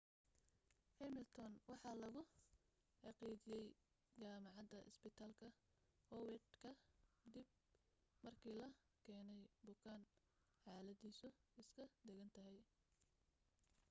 [0.99, 2.21] hamilton waxa lagu
[3.01, 3.67] xaqiijiyey
[4.21, 5.47] jamacada isbitaalka
[6.09, 6.71] howard ka
[7.33, 7.47] dib
[8.23, 8.69] markii la
[9.03, 10.01] keeney bukaan
[10.61, 11.27] xaladiisu
[11.61, 12.57] iska degan tahay